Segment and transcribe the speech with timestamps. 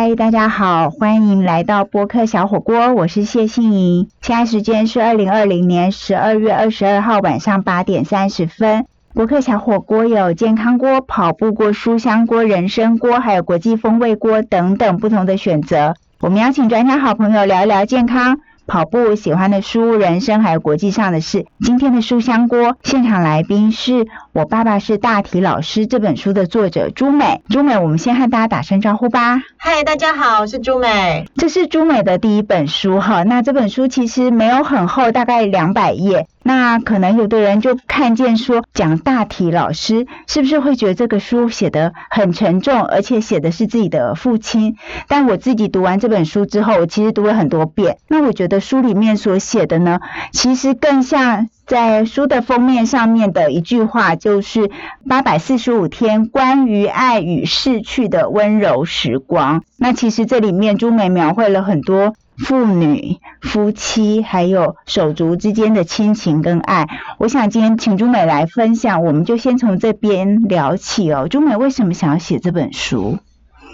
[0.00, 4.08] 嗨，大家好，欢迎来到播客小火锅，我是谢杏怡。
[4.22, 8.86] 现在时间是二零二零年十二月二十二号晚上八点三十分。
[9.12, 15.94] 播客小火锅有健康锅、跑步锅、书香锅、人参锅，还有国际风味锅等等不同的选择。
[16.20, 18.38] 我们邀请专家好朋友聊一聊健康。
[18.68, 21.46] 跑步喜欢的书、人生还有国际上的事。
[21.60, 27.42] 今天的书香锅现场来宾是我爸爸是大体老师这本书的作者朱美。
[27.48, 29.42] 朱美，我们先和大家打声招呼吧。
[29.56, 31.26] 嗨，大家好，我是朱美。
[31.36, 33.22] 这是朱美的第一本书哈。
[33.22, 36.26] 那这本书其实没有很厚，大概两百页。
[36.42, 44.76] 那可能有的人就看见说讲大体老师，是不是会觉得这个书写得很沉重，而且写的是自己的父亲？
[45.08, 47.96] 但我自己读完这本书之后，我其实读了很多遍。
[48.08, 50.00] 那我觉得书里面所写的呢，
[50.32, 54.70] 其实更像在书的封面上面的一句话，就是
[55.08, 59.62] 八百四十五天关于爱与逝去的温柔时光。
[59.76, 62.14] 那其实这里面朱美描绘了很多。
[62.38, 66.86] 父女、夫妻还有手足之间的亲情跟爱，
[67.18, 71.26] 我想今天请朱美来分享，我们就先从这边聊起哦。
[71.28, 73.18] 朱美为什么想要写这本书？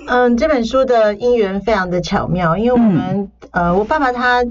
[0.06, 4.42] 嗯，这本书的因缘非常的巧妙，因为我们呃，我爸爸他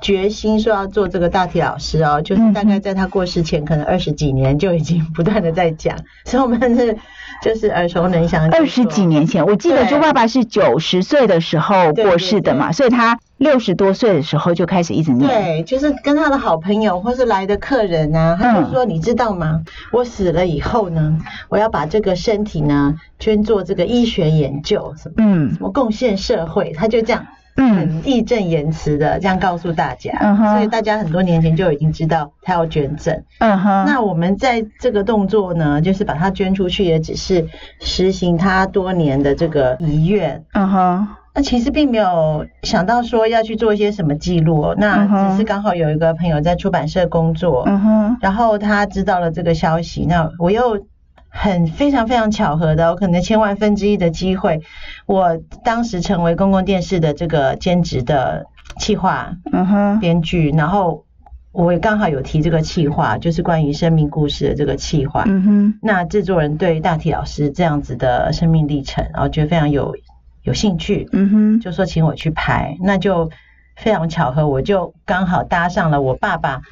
[0.00, 6.96] 决心说要做这个大体老师哦，就是大概在他过世前可能二十几年就已经不断的在讲， 所以我们是。
[7.42, 8.48] 就是耳熟能详。
[8.52, 15.28] 二十几年前，我记得朱爸爸是九十岁的时候过世的嘛，所以他六十多岁的时候就开始一直念。
[15.28, 19.62] 对，就是跟他的好朋友或是来的客人啊，他就说：“你知道吗？
[19.92, 21.18] 我死了以后呢，
[21.50, 27.26] 我要把这个身体呢捐做这个医学研究，什么嗯，什么贡献社会。”他就这样。
[27.56, 30.12] 很义正言辞的这样告诉大家，
[30.52, 33.22] 所以大家很多年前就已经知道他要捐赠。
[33.38, 37.46] 嗯哼，那我们在这个动作呢，就是把它捐出去，也只是
[37.80, 40.44] 实行他多年的这个遗愿。
[40.52, 47.64] 嗯哼，那其实并没有想到说要去做一些什么记录，那只是刚好有一个朋友在出版社工作，
[48.20, 50.86] 然后他知道了这个消息，那我又。
[51.36, 54.62] 很非常非常巧合的，我可能千万分之一的机会，
[55.04, 58.46] 我当时成为公共电视的这个兼职的
[58.78, 61.04] 企划，嗯哼，编剧，然后
[61.50, 69.96] 我也刚好有提这个企划，就是关于生命故事的这个企划，嗯哼，那制作人对大体老师这样子的生命历程，然后觉得非常有
[70.44, 73.28] 有兴趣，嗯哼，就说请我去拍，那就
[73.74, 76.62] 非常巧合，我就刚好搭上了我爸爸。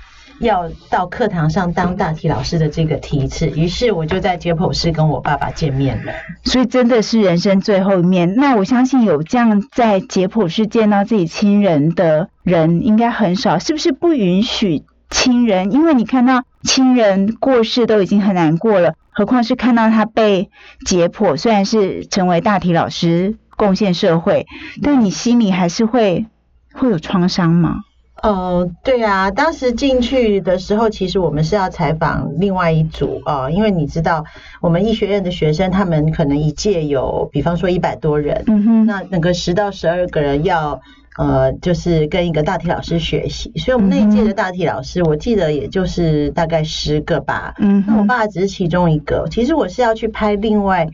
[0.42, 6.12] 要到课堂上当大体老师的这个题次，于是我就在解剖室跟我爸爸见面了。
[6.44, 8.34] 所以真的是人生最后一面。
[8.34, 15.70] 那我相信有这样在解剖室见到自己亲人的人应该很少，是不是不允许亲人？
[15.70, 20.50] 因为你看到亲人过世都已经很难过了，何况是看到他被
[20.84, 24.46] 解剖，虽然是成为大体老师贡献社会，
[24.82, 26.26] 但你心里还是会
[26.72, 27.82] 会有创伤吗？
[28.20, 34.24] 呃，对啊，当时进去的时候，其实我们是要采访另外一组啊，因为你知道，
[34.60, 40.80] 我们医学院的学生，他们可能一届有，比方说一百多人，嗯哼，那那个十到十二个人要，
[41.18, 50.86] 呃，就是跟一个大体老师学习，所以我们那一届的大体老师，我记得也就是大概十个吧，嗯，那我爸只是其中一个，其实我是要去拍另外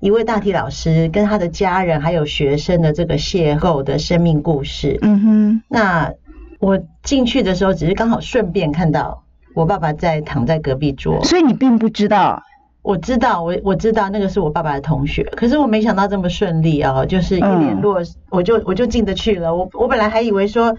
[0.00, 6.14] 一位大体老师跟他的家人还有学生的这个邂逅的生命故事，嗯哼，那。
[6.62, 12.40] 我进去的时候，只是刚好顺便看到我爸爸在躺在隔壁桌，所以你并不知道。
[12.82, 17.04] 我知道，我我知道那个是我爸爸的同学，可是我没想到这么顺利啊！
[17.04, 19.54] 就是一联络，我就我就进得去了。
[19.54, 20.74] 我我本来还以为说。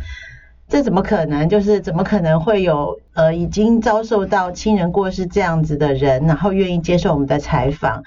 [0.70, 1.50] 这怎么可能？
[1.50, 8.02] 就是怎么可能会有呃已经遭受到亲人过世这样子的人，然后愿意接受我们的采访，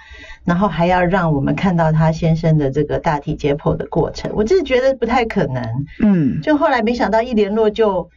[0.47, 4.31] 然后还要让我们看到他先生的这个大体解剖的过程？
[4.35, 5.63] 我真是觉得不太可能。
[6.03, 8.09] 嗯，就后来没想到一联络就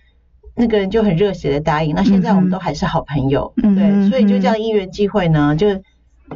[0.56, 1.96] 那个人就很热血的答应。
[1.96, 5.68] 那现在我们都还是好朋友，对，所以就这样因缘际会呢，就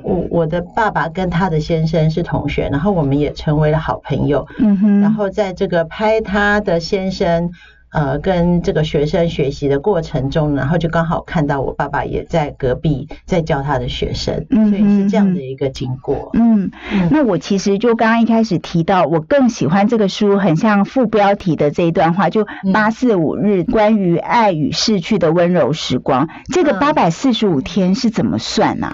[0.02, 4.48] 我我的爸爸跟他的先生是同学，然后我们也成为了好朋友。
[4.60, 7.52] 嗯哼，然后在这个拍他的先生。
[7.94, 16.32] 呃，跟这个学生学习的过程中，然后就刚好看到我爸爸也在隔壁在教他的学生，所以是这样的一个经过。
[16.34, 16.72] 嗯，
[17.12, 26.28] 那我其实就刚刚一开始提到，我更喜欢这个书，很像副标题的这一段话，就八四五日关于爱与逝去的温柔时光。
[26.52, 28.92] 这个八百四十五天是怎么算呢？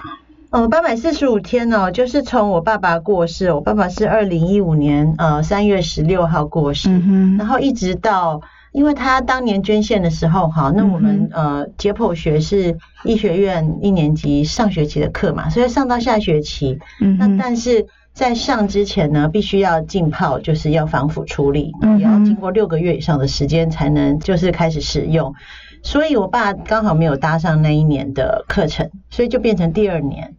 [0.50, 6.90] 呃，八百四十五天呢，就是从我爸爸过世，我爸爸是二零一五年呃三月十六号过世，
[7.38, 8.42] 然后一直到。
[8.72, 16.78] 因为他当年捐献的时候，哈，那我们呃解剖学是医学院一年级上学期的课嘛，所以上到下学期，
[17.18, 25.34] 那但是在上之前呢，必须要浸泡，就是要防腐处理，也要经过六个月以上的时间才能就是开始使用。
[25.82, 30.34] 所以我爸刚好没有搭上那一年的课程，所以就变成第二年。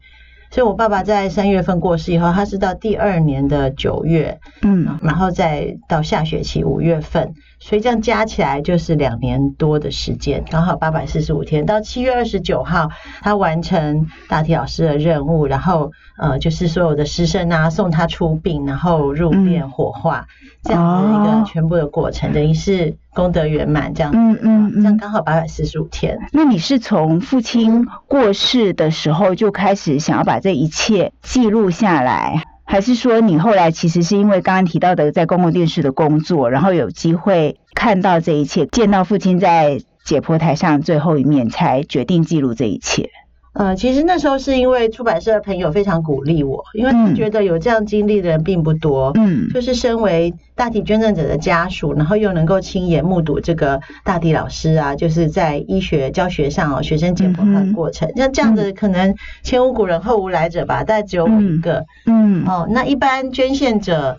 [0.51, 11.66] 所以我爸爸在三月份过世以后，他是到第二年的九月，嗯，然后再到下学期五月份，所以这样加起来就是两年多的时间，刚好八百四十五天。
[11.66, 12.90] 到七月二十九号，
[13.22, 20.28] 他完成大体老师的任务，然后呃，就是所有的师生啊送他出殡，然后入殓火化，
[20.63, 22.98] 这样子一个全部的过程，等于是。
[23.13, 26.18] 功德圆满这样，嗯嗯，这样刚好八百四十五天。
[26.31, 43.09] 那你是从父亲过世的时候就开始想要把这一切记录下来，还是说你后来其实是因为刚刚提到的在公共电视的工作，然后有机会看到这一切，见到父亲在解剖台上最后一面，才决定记录这一切？
[43.53, 49.12] 呃，其实那时候是因为出版社的朋友非常鼓励我，因为他觉得有这样经历的人并不多。
[49.15, 59.13] 嗯，就是身为大体捐赠者的家属，然后又能够亲眼目睹这个大体老师啊，就是在医学教学上哦，学生解剖的过程，像这样的可能
[59.44, 61.86] 前无古人后无来者吧，大概只有我一个。
[62.06, 64.18] 嗯，哦，那一般捐献者，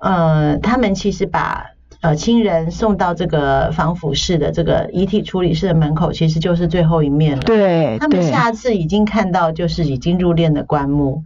[0.00, 1.75] 呃，他们其实把。
[2.00, 7.42] 呃，亲人送到这个防腐室的这个遗体处理室的门口，其实就是最后一面了。
[7.42, 11.24] 对，他们下次已经看到就是已经入殓的棺木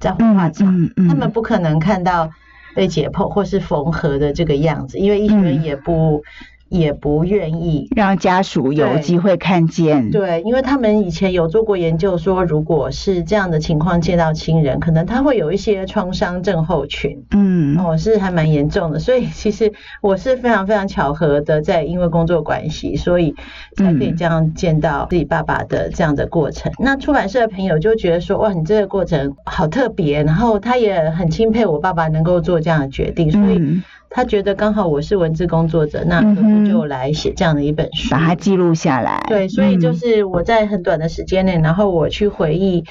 [0.00, 2.30] 在火化场，他们不可能看到
[2.74, 6.22] 被解剖或是缝合的这个样子，因为医学也不。
[6.68, 10.10] 也不愿意让家属有机会看见。
[10.10, 17.24] 对，因为他们以前有做过研究，说如果是这样的情况见到亲人，可能他会有一些创伤症候群。
[17.30, 18.98] 嗯，哦，是还蛮严重的。
[18.98, 23.34] 所以 其实我是非常非常巧合的，在因为工作关系，所以
[23.76, 26.70] 才可以这样见到自己爸爸的这样的过程。
[26.78, 33.82] 那出版社的朋友就觉得说，哇，你这个过程好特别，然后他也很钦佩我爸爸能够做这样的决定，所以。
[34.10, 39.22] 他觉得刚好我是文字工作者，那何不就来写这样的一本书，把它记录下来。
[39.28, 42.84] 对，所以就是我在很短的时间内，然后我去回忆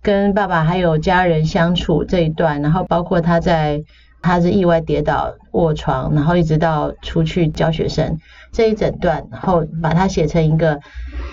[0.00, 3.82] 跟爸爸还有家人相处这一段，然后包括他在
[4.22, 8.18] 他是意外跌倒卧床，然后一直到出去教学生
[8.50, 10.80] 这一整段，然后把它写成一个，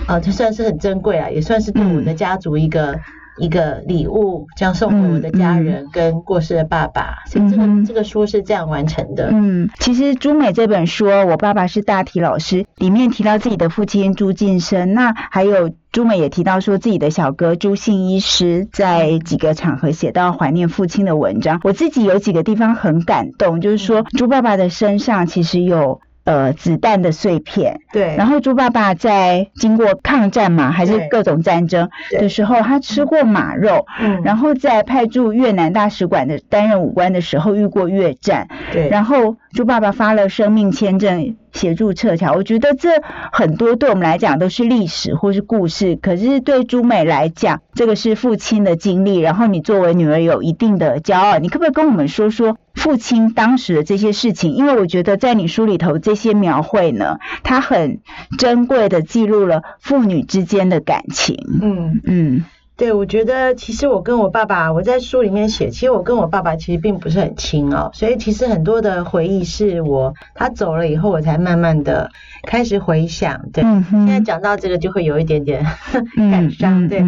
[0.08, 3.00] 呃，这算是很珍贵啊，也算是对我的家族一个。
[3.40, 9.30] 一个礼物，这样送给我的家人跟过世的爸爸，所以这个这个书是这样完成的。
[9.32, 21.60] 嗯，其实朱美这本书，我爸爸是大体老师，里面提到自己的父亲朱晋生，那还有朱美也提到说自己的小哥朱信医师，在几个场合写到怀念父亲的文章。
[21.64, 26.02] 我自己有几个地方很感动，就是说朱爸爸的身上其实有。
[26.30, 27.80] 呃，子弹的碎片。
[27.92, 28.16] 对。
[28.16, 33.88] 然后猪爸爸在经过抗战嘛，还是各种战争的时候，他吃过马肉。
[34.00, 34.22] 嗯。
[34.24, 38.48] 然后在派驻越南大使馆的担任武官的时候，遇过越战。
[38.72, 38.90] 对。
[38.90, 41.36] 然后猪爸爸发了生命签证。
[41.52, 42.90] 协助撤侨，我觉得这
[43.34, 49.18] 很多对我们来讲都是历史或是故事，可是对朱美来讲，这个是父亲的经历。
[49.18, 54.54] 然后你作为女儿有一定的骄傲，你可不可以跟我们说说父亲当时的这些事情？
[54.54, 58.00] 因为我觉得在你书里头这些描绘呢，它很
[58.38, 61.36] 珍贵的记录了父女之间的感情。
[61.62, 62.46] 嗯嗯。
[62.80, 72.10] 对，我觉得其实我跟我爸爸，我在书里面写，其实我跟我爸爸其实并不是很亲哦，所以其实很多的回忆是我他走了以后，我才慢慢的
[72.44, 73.50] 开始回想。
[73.52, 75.66] 对，现在讲到这个就会有一点点
[76.32, 76.88] 感伤。
[76.88, 77.04] 对，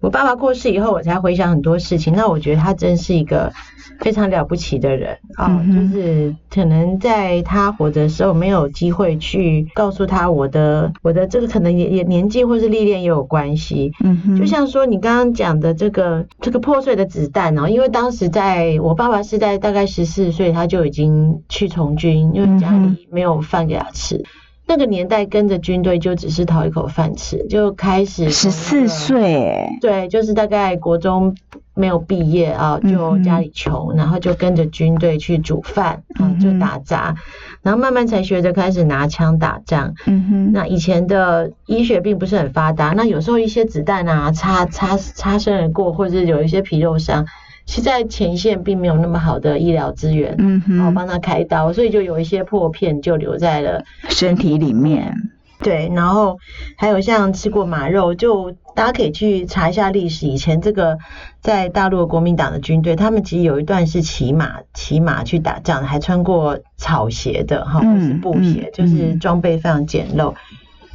[0.00, 2.14] 我爸爸过世以后，我才回想很多事情。
[2.14, 3.52] 那我觉得他真是一个。
[4.00, 13.90] 非常了不起的人啊，就是可能在他活的时候没有机会去告诉他我的我的这个可能也也年纪或是历练也有关系。
[14.04, 24.22] 嗯哼，就像说你刚刚讲的这个这个破碎的子弹哦，因为当时在我爸爸是在大概十四岁他就已经去从军，因为家里没有饭给他吃。
[24.68, 31.34] 那个年代跟着军队就只是讨一口饭吃，就开始十四岁，对，就是大概国中
[31.72, 37.16] 没有毕业啊，就家里穷，然后就跟着军队去煮饭啊，就打杂，
[37.62, 39.94] 然后慢慢才学着开始拿枪打仗。
[40.04, 47.24] 嗯哼，那以前的医学并不是很发达，那有时候一些子弹啊擦擦擦身而过，或者有一些皮肉伤。
[47.68, 55.14] 其在前线并没有那么好的医疗资源，嗯哼，然后帮他开刀，所以就有一些破片就留在了身体里面。
[55.60, 56.38] 对，然后
[56.78, 60.26] 还有像吃过马肉，就大家可以去查一下历史。
[60.26, 60.96] 以前这个
[61.42, 70.32] 在大陆国民党的军队，他们其实有一段是骑马，骑马去打仗，还穿过草鞋的哈，或是布鞋，就是装备非常简陋。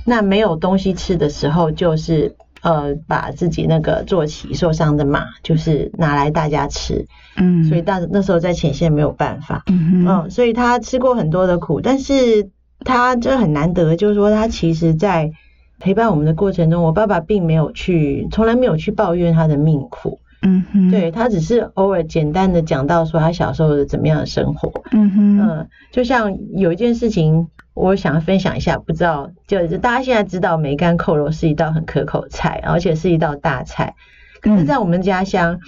[0.06, 2.36] 那没有东西吃的时候，就是。
[2.64, 7.06] 呃把自己那个坐骑受伤的马，就是拿来大家吃，
[7.36, 15.32] 嗯，所以大那时候在前线没有办法，嗯嗯，所以他吃过很多的苦，但是他这很难得，就是说他其实在
[15.80, 20.20] 陪伴我们的过程中，我爸爸并没有去，从来没有去抱怨他的命苦。
[20.46, 33.96] 嗯哼，对他只是偶尔简单的讲到说他小时候的怎么样的生活，嗯哼，嗯，就像有一件事情，我想要分享一下，不知道就是大家现在知道梅干扣肉是一道很可口菜，而且是一道大菜，
[34.42, 35.60] 可是，在我们家乡，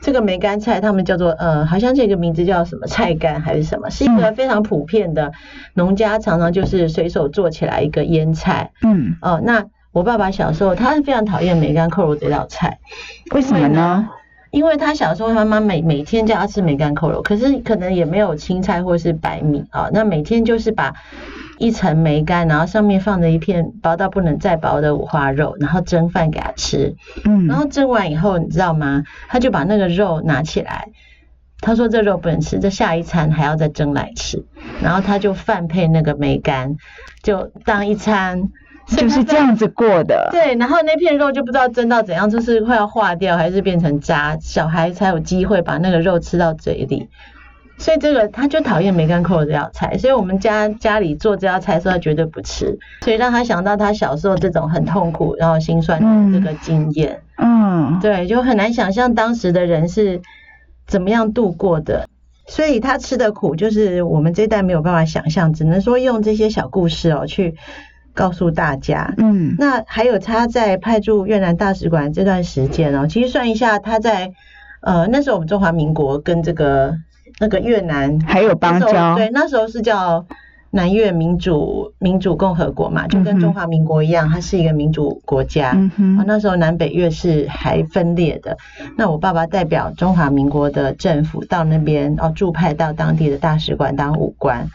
[0.00, 5.32] 这个梅干菜他们叫做呃，好像这个名字叫什么菜干还是什么，是一个非常普遍的
[5.74, 9.66] 农家常常就是随手做起来一个腌菜，嗯，哦，那。
[9.92, 12.78] 我爸爸小时候，他是非常讨厌梅干扣肉这道菜，
[13.34, 14.08] 为什么呢？
[14.52, 20.92] 因为他小时候，他妈每每天叫他吃梅干扣肉，可是可能也没有青菜或是白米啊，那每天就是把
[21.58, 26.94] 一层梅干，然后上面放着一片薄到不能再薄的五花肉，然后蒸饭给他吃。
[27.24, 29.04] 嗯，然后蒸完以后，你知道吗？
[29.28, 30.88] 他就把那个肉拿起来，
[31.62, 34.44] 他说这肉不能吃，这下一餐还要再蒸来吃。
[34.82, 36.76] 然后他就饭配那个梅干，
[37.22, 38.50] 就当一餐。
[38.86, 47.08] 就是这样子过的，对，然后那片肉就不知道蒸到怎样，就是快要化掉，还是变成渣，小孩才有机会把那个肉吃到嘴里。
[47.78, 56.00] 所以这个他就讨厌梅干扣这道菜，所以我们家家里做这道菜时候他绝对不吃，所以让他想到他小时候这种很痛苦然后心酸
[56.32, 57.22] 的这个经验。
[57.38, 60.20] 嗯，对，就很难想象当时的人是
[60.86, 62.08] 怎么样度过的，
[62.46, 67.56] 所以他吃的苦就是我们这代没有办法想象，只能说用这些小故事哦去。
[68.14, 74.32] 告诉大家，嗯，那还有他在派驻越南大使馆这段时间哦，其实算一下，他在
[74.80, 76.94] 呃那时候我们中华民国跟这个
[77.40, 80.26] 那个越南还有邦交，对，那时候是叫
[80.74, 85.76] 南越民主民主共和国嘛，就跟中华民国一样，它是一个民主国家。
[86.26, 88.56] 那时候南北越是还分裂的。
[88.96, 94.66] 那我爸爸代表中华民国的政府到那边哦驻派到当地的大使馆当武官。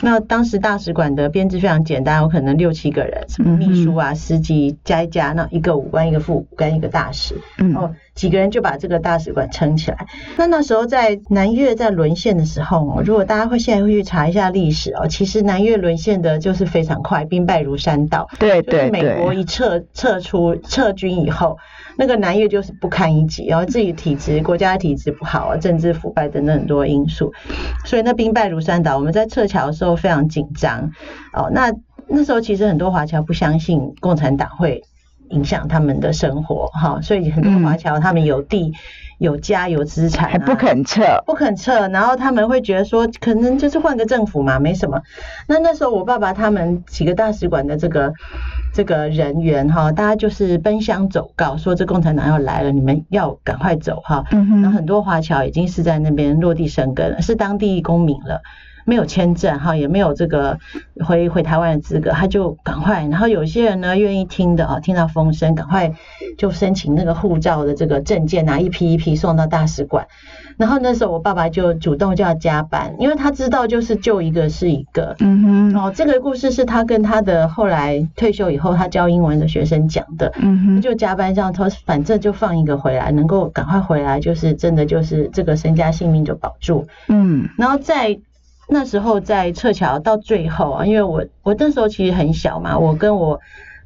[0.00, 7.36] 那当时大使馆的编制非常简单，有可能六七个人，什么秘书啊、司机加一加，那一个武官、一个副武官、一个大使，
[7.76, 10.06] 哦，几个人就把这个大使馆撑起来。
[10.36, 18.28] 那那时候在南越在沦陷的时候哦，如果大家会现在会去查一下历史哦，其实南越沦陷的就是非常快，兵败如山倒。
[18.38, 18.90] 对对对。
[18.90, 21.58] 美国一撤撤出撤军以后。
[21.94, 27.30] 那个南越就是不堪一击，然后自己体制、国家的体制不好啊，政治腐败等等很多因素，
[27.84, 28.96] 所以那兵败如山倒。
[28.96, 30.90] 我们在撤侨的时候非常紧张
[31.34, 31.50] 哦。
[31.52, 31.70] 那
[32.08, 34.82] 那时候其实很多华侨不相信共产党会
[35.32, 38.72] 影响他们的生活哈，所以很多华侨他们有地、
[39.18, 41.88] 有家、有资产，还不肯撤，不肯撤。
[41.88, 45.02] 然后他们会觉得说，可能就是换个政府嘛，没什么。
[45.48, 48.12] 那那时候我爸爸他们几个大使馆的这个。
[48.74, 54.24] 这个人员哈，大家就是奔相走告，说这共产党要来了，你们要赶快走哈。
[54.62, 58.40] 那很多华侨已经是在那边落地生根了，是当地公民了，
[58.84, 60.58] 没有签证哈，也没有这个
[61.04, 63.06] 回回台湾的资格，他就赶快。
[63.06, 65.92] 然后有些人呢愿意听的啊，听到风声，赶快
[66.38, 70.06] 就申请那个护照的这个证件啊，一批一批送到大使馆。
[70.58, 75.16] 然后那时候我爸爸就主动就要加班，因为他知道就是救一个是一个。
[75.20, 75.76] 嗯哼。
[75.76, 80.30] 哦，这个故事是他跟他的后来退休以后他教英文的学生讲的。
[80.36, 80.82] 嗯哼。
[80.82, 86.86] 就加班这样，他反正就放一个回来，能够赶快回来，就是真的就是这个身家性命就保住。
[87.08, 87.48] 嗯。
[87.56, 88.18] 然后在
[88.72, 93.38] 那时候在撤侨到最后啊，因为我我那时候其实很小嘛，我跟我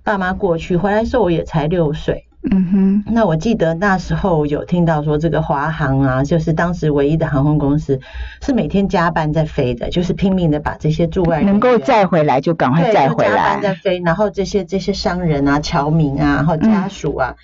[0.04, 2.22] 爸妈过去回来时候我也才六岁。
[2.48, 7.98] 嗯哼，那我记得那时候有听到说这个华航啊，就是当时唯一的航空公司，
[8.40, 17.34] 是每天加班在飞的，就是拼命的把这些驻外能够再回来就赶快再回来，加班在飞，然后这些这些商人啊、侨民啊、然后家属啊，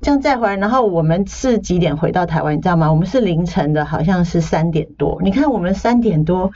[0.00, 2.92] 这样再回来，然后我们是几点回到台湾，你知道吗？
[2.92, 6.52] 我们是凌晨的，好像是三点多，你看我们三点多。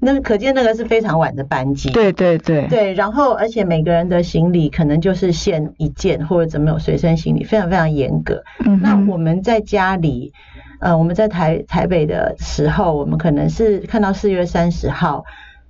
[0.00, 8.44] 那可见那个是非常晚的班机，对对对，对，然后而且每个人的行李可能就是限一件或者怎么有随身行李，非常非常严格。
[8.80, 10.32] 那我们在家里，
[10.78, 15.24] 呃，我们在台台北的时候，我们可能是看到四月三十号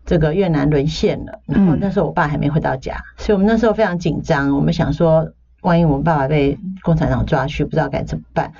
[0.04, 5.26] 这个越南沦陷了，然后那时候我爸还没回到家，所以我们那时候非常紧张，我们想说，
[5.62, 8.52] 万一我们爸爸被共产党抓去，不知道该怎么办。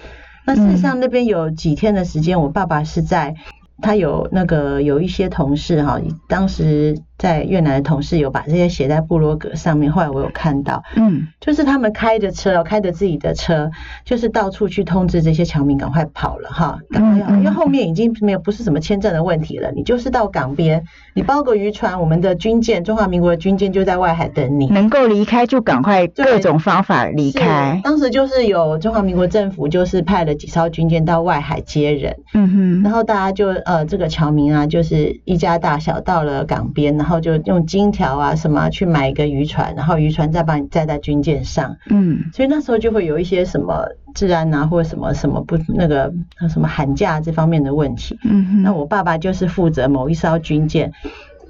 [0.46, 3.34] 那事实上那边有几天的时间，我爸爸是在。
[3.80, 13.70] 他有那个有一些同事哈，当时在越南的同事有把这些写在部落格上面，后来我有看到，嗯，就是他们开着车，开着自己的车，
[14.04, 20.84] 就是到处去通知这些侨民赶快跑了哈，赶快要，因为后面已经没有不是什么签证的问题了，你就是到港边，
[21.14, 27.80] 你包个渔船，我们的军舰，中华民国的军舰就在外海等你，能够离开就赶快各种方法离开。
[27.82, 41.76] 当时就是有中华民国政府就是派了几艘军舰到外海接人，嗯哼，然后大家就呃这个侨民啊，就是一家大小到了港边，然后就用金条啊什么去买一个渔船，然后渔船再把你载在军舰上。
[41.90, 46.12] 嗯，所以那时候就会有一些什么治安啊，或者什么什么不那个
[46.48, 48.18] 什么寒假这方面的问题。
[48.24, 50.92] 嗯，那我爸爸就是负责某一艘军舰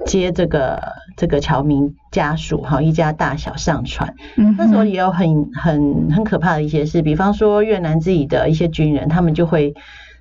[0.06, 0.80] 接这个
[1.16, 4.14] 这个侨民家属哈，一家大小上船。
[4.36, 9.74] 嗯，那时候也有很很很可怕的一些事，比方说越南自己的一些军人，他们就会。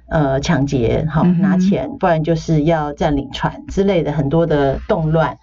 [0.09, 5.37] 呃，抢劫，好拿钱，不然就是要占领船之类的，很多的动乱。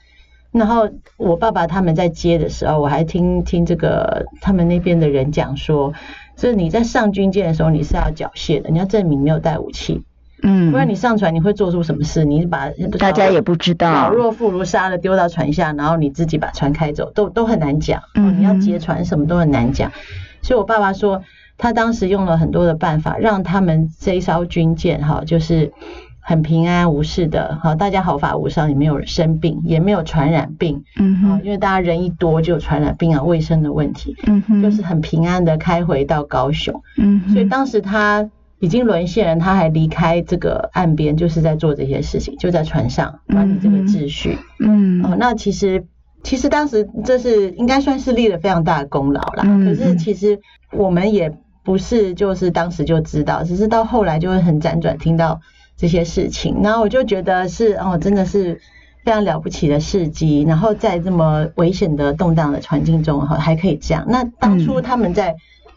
[0.52, 5.92] 然后我爸爸他们在接的时候，我还听听这个他们那边的人讲说，
[6.36, 10.02] 就是你在上军舰的时候，你是要缴械的，你要证明没有带武器，
[10.42, 12.24] 嗯，不然你上船你会做出什么事？
[12.24, 18.00] 你把大家也不知道，老弱妇孺杀了丢到船下，然后你自己把船开走，都都很难讲。
[18.14, 19.92] 嗯，你要劫船什么都很难讲。
[20.40, 21.22] 所以我爸爸说。
[21.56, 25.72] 他当时用了很多的办法，让他们这一艘军舰哈，就是
[26.20, 45.86] 很平安无事的，哈，大家毫发无伤，也没有生病，也没有传染病，嗯哼，因为大家人一多就有传染病啊，卫生的问题，嗯哼，就是很平安的开回到高雄，嗯，所以当时他已经沦陷了，他还离开这个岸边，就是在做这些事情，就在船上管理这个秩序，嗯，哦，那其实。
[46.26, 49.42] 其实当时这是应该算是立了非常大的功劳啦。
[49.62, 50.40] 可是其实
[50.72, 51.30] 我们也
[51.64, 55.40] 不是就是当时就知道，只是到后来就会很辗转听到
[55.76, 58.60] 这些事情，然后我就觉得是哦，真的是
[59.04, 60.44] 非常了不起的事迹。
[60.46, 64.04] 然后在这么危险的动荡的环境中哈，还可以这样。
[64.08, 65.34] 那当初他们在。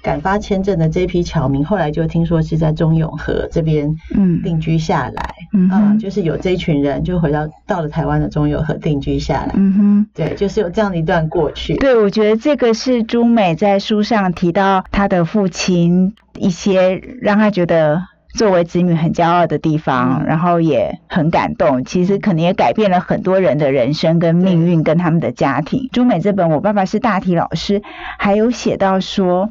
[0.08, 3.94] 敢发签证的这批侨民，后来就听说是在中永和这边
[4.42, 5.36] 定居下来，
[5.70, 11.76] 啊，就是有这一群人就回到到了台湾的中永和定居下来，嗯哼，对，就是有这样的一段过去。
[11.76, 18.02] 对，我觉得这个是朱美在书上提到他的父亲一些让他觉得。
[18.38, 21.84] 作为子女很骄傲的地方，然后也很感动。
[21.84, 25.89] 其实可能也改变了很多人的人生跟命运，跟他们的家庭。
[25.91, 27.80] 朱美这本《我爸爸是大体老师》，
[28.19, 29.50] 还有写到说，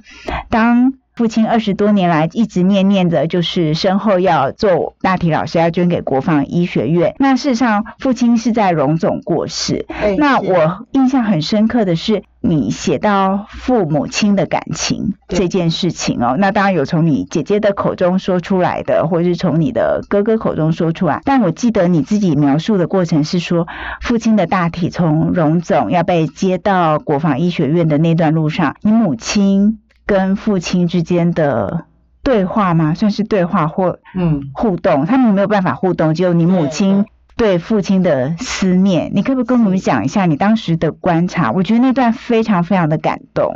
[0.49, 0.95] 当。
[1.17, 7.17] 父亲二十多年来一直念念的，就是身后要做大体老师，要捐给国防医学院。
[7.19, 9.87] 那事实上，父亲是在荣总过世。
[10.19, 16.37] 那我印象很深刻的是，你写到父母亲的感情这件事情哦。
[16.39, 21.23] 那当然有从你姐姐的口中说出来的，或者是从你的哥哥口中说出来。
[21.25, 23.67] 但我记得你自己描述的过程是说，
[24.03, 29.79] 父亲的大体从荣总要被接到国防医学院的那段路上，你母亲。
[30.07, 31.85] 跟父亲之间的
[32.23, 32.95] 对话吗？
[32.95, 37.05] 算是对话或嗯互动，他们没有办法互动，只有你母亲
[37.37, 39.11] 对父亲的思念。
[39.15, 41.53] 你可不可以跟我们讲一下你当时的观察？
[41.53, 43.53] 我觉得那段非常非常的感动。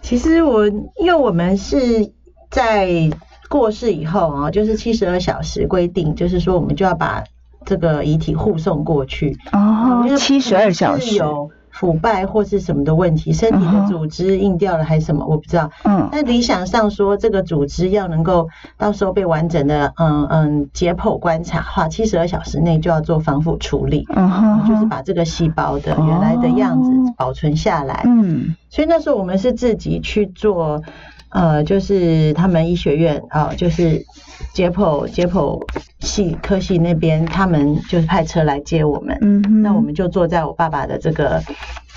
[0.00, 2.12] 其实我因为我们是
[2.50, 3.10] 在
[3.48, 7.24] 过世以后啊，就是七十二小时规定，就是说我们就要把
[7.64, 11.22] 这个遗体护送过去哦，七十二小时。
[11.74, 15.68] 腐败或是什么的问题，身体的组织硬掉了还是什么，我不知道。
[15.82, 28.02] 嗯，那理想上说，这个组织要能够到时候被完整的，嗯嗯解剖观察，话七十二小时内就要做防腐处理，嗯哼，就是把这个细胞的原来的样子保存下来。
[28.06, 30.80] 嗯，所以那时候我们是自己去做。
[31.34, 34.06] 呃，就是他们医学院啊，就是
[34.52, 35.60] 解剖解剖
[35.98, 39.18] 系科系那边，他们就是派车来接我们。
[39.20, 41.42] 嗯，那我们就坐在我爸爸的这个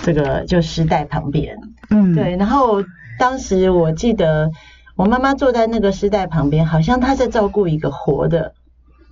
[0.02, 1.56] 这个就尸袋旁边。
[1.92, 2.36] 嗯，对。
[2.36, 2.84] 然后
[3.20, 4.50] 当时我记得
[4.96, 8.56] 我妈妈坐在那个尸袋旁边，好像她在照顾一个活的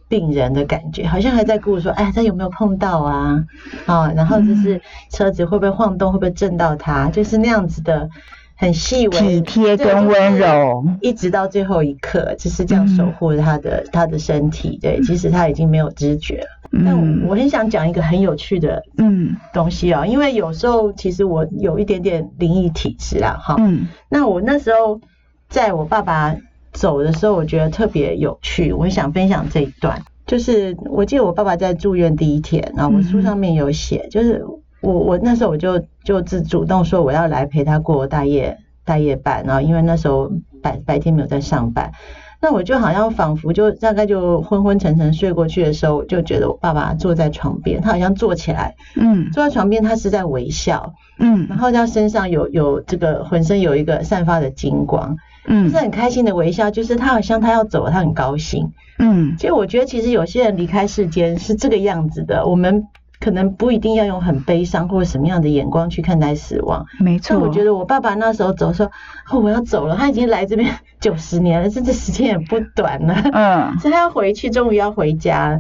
[0.09, 3.45] 病人的感觉，好像还在顾说，哎，他有没有碰到啊？
[3.85, 8.09] 啊，然后就是车子会不会晃动，会不会震到他，就是那样子的。
[8.57, 14.79] 很细微、体贴跟温柔，一直到最后一刻，就是这样守护他的他的身体。
[14.81, 16.47] 对，其实他已经没有知觉了。
[16.85, 23.55] 但我很想讲一个很有趣的嗯东西啊，因为有时候其实我有一点点灵异体质啊，哈。
[23.59, 23.87] 嗯。
[24.09, 25.01] 那我那时候
[25.49, 26.35] 在我爸爸
[26.71, 30.01] 走的时候，我觉得特别有趣，我想分享这一段。
[30.25, 34.41] 就是我记得我爸爸在住院第一天，然后我书上面有写，就是。
[34.81, 41.91] 我我那时候我就就自主动说我要来陪他过大夜大夜班，然后因为那时候白白天没有在上班，
[42.39, 62.85] 那我就好像仿佛就大概就昏昏沉沉睡过去的时候，我就觉得我爸爸坐在床边，他好像坐起来，嗯，坐在床边，他是在微笑，嗯，然后他身上有有这个浑身有一个散发的金光，嗯，是很开心的微笑，就是他好像他要走了，他很高兴，嗯，其实我觉得其实有些人离开世间是这个样子的，我们。
[63.19, 67.39] 可能不一定要用很悲伤或者什么样的眼光去看待死亡，没错。
[67.39, 68.85] 我觉得我爸爸那时候走说，
[69.29, 75.49] 哦，我要走了，他已经来这边九十年了，甚至时间也不短了，嗯， 所以他要回去，终于要回家。
[75.49, 75.59] 了。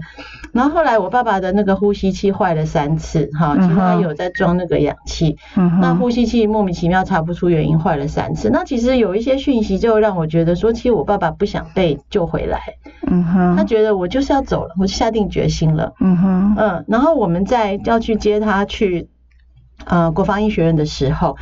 [0.53, 5.37] 然后后来我爸爸的那个呼吸器坏了三次，哈，其实他有在装那个氧气，
[5.81, 8.49] 那呼吸器莫名其妙查不出原因坏了三次。
[8.49, 12.61] 那其实有一些讯息就让我觉得说，其实我爸爸不想被救回来，
[13.07, 19.07] 嗯哼，他觉得我就是要走了，我就下定决心了，嗯哼，嗯，然后我们在要去接他去
[19.85, 21.37] 呃国防医学院的时候，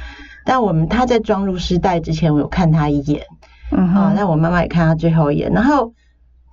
[0.46, 3.24] 但我们他在装入尸袋之前，我有看他一眼，
[3.72, 5.94] 嗯哼，那我妈妈也看他最后一眼，然后。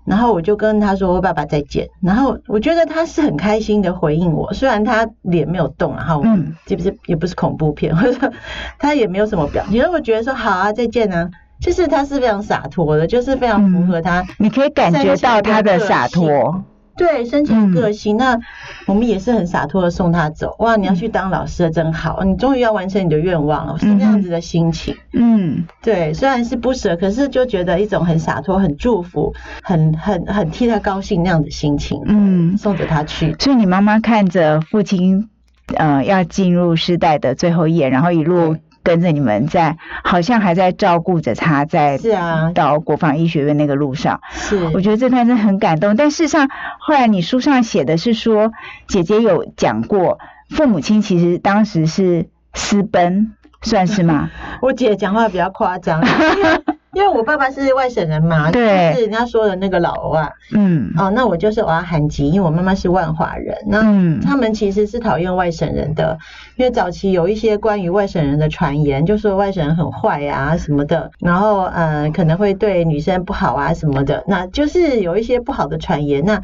[0.07, 6.25] 然后我就跟他说：“我爸爸再见。”然后我觉得他是很开心的回应我，虽然他脸没有动，然后
[6.67, 8.33] 这不是也不是恐怖片， 或者
[8.79, 9.81] 他也没有什么表情。
[9.93, 16.65] 我觉得说好啊，再见啊，就是他是非常洒脱的，就是非常符合他，你可以感觉到他的洒脱。
[16.97, 18.17] 对，深情个性。
[18.17, 18.39] 那
[18.87, 20.55] 我们也是很洒脱的送他走。
[20.59, 22.23] 哇，你要去当老师了，真好！
[22.25, 24.95] 你终于要完成你的愿望了，是那样子的心情。
[25.13, 32.03] 嗯，对，虽然是不舍，可是就觉得一种很洒脱、很祝福、很很很替他高兴那样的心情。
[32.07, 33.35] 嗯，送着他去。
[33.39, 35.29] 所以你妈妈看着父亲，
[35.75, 38.57] 呃，要进入世代的最后一眼，然后一路。
[38.83, 45.97] 跟着你们在，好像还在照顾着他，在是啊，到国防医学院那个路上，是，我觉得这段真的很感动。
[45.97, 48.53] 但事实上，后来你书上写的是说，
[48.89, 50.19] 姐姐有讲过，
[50.51, 54.31] 父母亲其实当时是私奔，算是吗？
[54.63, 56.03] 我姐讲话比较夸张。
[56.03, 56.09] 因
[56.43, 56.70] 为
[57.15, 63.81] 我爸爸是外省人嘛，对，是人家说的那个老外，嗯，哦，那我就是我要韩籍，因为我妈妈是万华人，那
[64.23, 66.19] 他们其实是讨厌外省人的，
[66.57, 76.41] 因为早期有一些关于外省人的传言，就说外省人很坏啊什么的，然后呃可能会对女生不好啊什么的，那就是有一些不好的传言，那。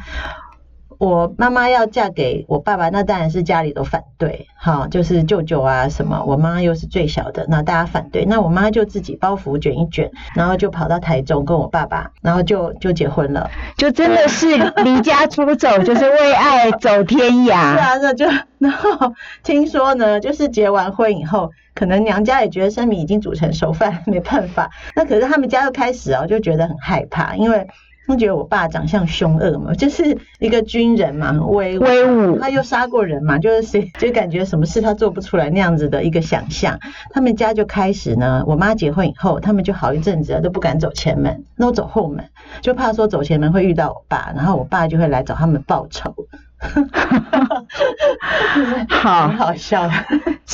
[0.97, 6.23] 我妈妈要嫁给我爸爸，那当然是家里都反对，哈，就是舅舅啊什么。
[6.25, 17.73] 我妈又是最小的，那大家反对，那我妈就自己包袱卷一卷，然后就跑到台中跟我爸爸，然后就就结婚了，就真的是离家出走，就是为爱走天涯。
[17.73, 18.25] 是啊，那就
[18.57, 24.71] 然后听说呢，就是结完婚以后，可能娘家也觉得生米已经煮成熟饭，没办法。
[24.95, 27.67] 那可是他们家又开始哦，就觉得很害怕，因为。
[28.07, 36.79] 他们觉得我爸长相凶恶嘛，就是一个军人嘛，威威武，他又杀过人嘛，就是谁 就感觉什么事他做不出来那样子的一个想象。
[37.11, 42.23] 他们家就开始呢，我妈结婚以后，他们就好一阵子都不敢走前门，那我走后门，
[42.61, 46.15] 就怕说走前门会遇到我爸，然后我爸就会来找他们报仇。
[48.89, 49.87] 好好笑，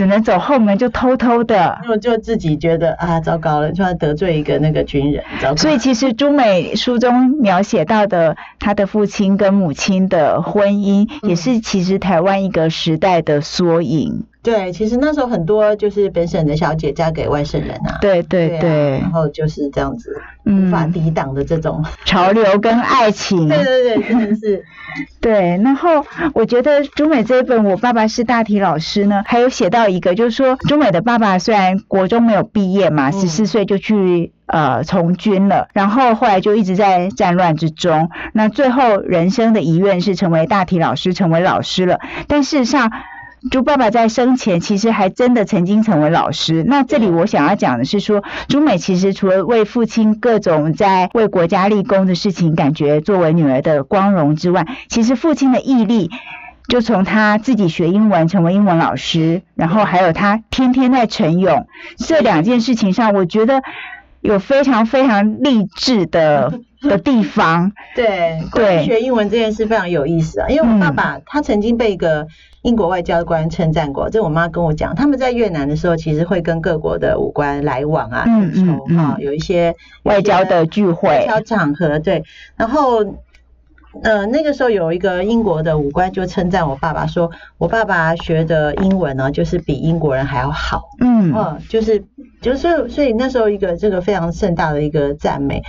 [0.03, 5.23] 只能走后门，就偷偷的，就就自己觉得啊，糟糕了，就要得罪一个那个军人，
[5.55, 14.25] 所以其实朱美书中描写到的他的父亲跟母亲的婚姻，也是其实台湾一个时代的缩影。
[14.43, 23.47] 对，其实那时候很多就是本省的小姐嫁给外省人啊，对对对，然后就是这样子无法抵挡的这种 潮流跟爱情。
[23.47, 24.65] 对对对，真的是。
[25.21, 42.91] 对，然后我觉得中美这一本《我爸爸是大体老师》呢，还有写到一个，就是说中美的爸爸虽然国中没有毕业嘛，十四岁就去呃从军了，然后后来就一直在战乱之中，那最后人生的遗愿是成为大体老师，成为老师了，但事实上。
[43.51, 46.63] 朱爸爸在生前其实还真的曾经成为老师。
[46.65, 56.09] 那这里我想要讲的是说，朱美其实除了为父亲各种在为国家立功的事情感觉作为女儿的光荣之外，其实父亲的毅力，
[56.69, 63.61] 就从他自己学英文成为英文老师，然后还有他天天在晨泳这两件事情上，我觉得
[64.21, 67.73] 有非常非常励志的 的地方。
[67.93, 72.27] 对对，学英文这件事非常有意思啊，因为我爸爸他曾经被一个。
[72.63, 82.23] 英国外交官称赞过，这我妈跟我讲，他们在越南的时候，其实会跟各国的武官来往啊，应酬哈，有一些外交的聚会、外交场合，对。
[82.55, 83.03] 然后，
[84.01, 91.31] 呃，那个时候有一个英国的武官就称赞我爸爸，说我爸爸学的英文呢，就是比英国人还要好，嗯，
[91.69, 92.03] 就是
[92.41, 95.61] 就是所以那时候一个这个非常盛大的一个赞美。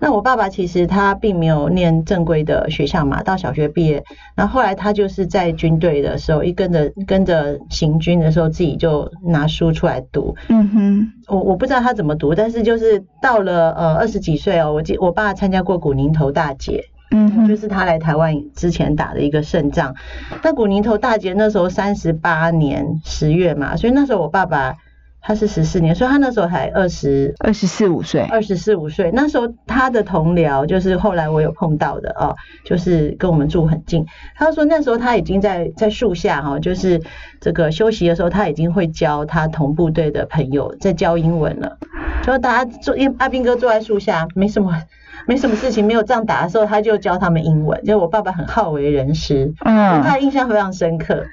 [0.00, 4.02] 那我爸爸其实他并没有念正规的学校嘛，到小学毕业，
[4.36, 10.34] 然后后来他就是在军队的时候，一跟着跟着行军的时候，自己就拿书出来读。
[10.48, 16.84] 嗯哼，我我不知道他怎么读，但是就是到了呃二十几岁哦，我记我爸参加过古宁头大捷。
[17.12, 19.94] 嗯，就是他来台湾之前打的一个胜仗。
[20.42, 24.76] 那古宁头大捷那时候三十八年十月嘛，所以那时候我爸爸
[25.22, 29.10] 他是十四年，所以他那时候才二十二十四五岁，二十四五岁。
[29.14, 34.04] 那时候他的同僚就是后来我有碰到的哦，就是跟我们住很近。
[34.36, 37.00] 他说那时候他已经在在树下哈，就是
[37.40, 41.78] 这个休息的时候，他已经会教他同部队的朋友在教英文了。
[42.22, 44.82] 就大家坐，因为阿斌哥坐在树下，没什么。
[45.24, 47.80] 没什么事情，没有仗打的时候，他就教他们英文。
[47.84, 51.24] 就我爸爸很好为人师，嗯，他印象非常深刻。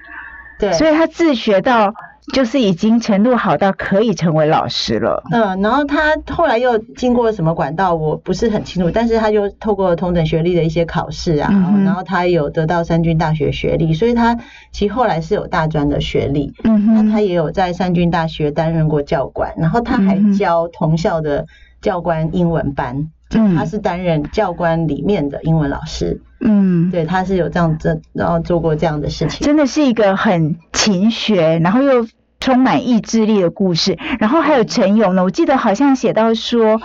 [0.59, 1.91] 对，所以他自学到
[2.33, 5.23] 就是已经程度好到可以成为老师了。
[5.31, 11.49] 嗯，然后他后来又经过什么管道，我不是很清楚，但是他就透过同等学历的一些考试啊，
[11.83, 14.37] 然后他有得到三军大学学历，所以他
[14.71, 16.53] 其实后来是有大专的学历。
[16.63, 21.45] 嗯那他也有在三军大学担任过教官，然后他还教同校的
[21.81, 23.09] 教官英文班。
[23.31, 26.19] 嗯，他是担任教官里面的英文老师。
[26.41, 29.45] 嗯，对，他是有这样子，然后做过这样的事情。
[29.45, 32.07] 真的是一个很勤学，然后又
[32.39, 33.97] 充满意志力的故事。
[34.19, 36.81] 然后还有陈勇呢，我记得好像写到说，